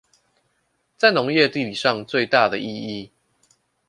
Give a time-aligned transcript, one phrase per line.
[0.97, 3.11] 在農業地理上最大的意義